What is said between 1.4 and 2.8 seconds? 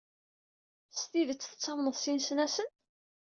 tettamneḍ s yinesnasen?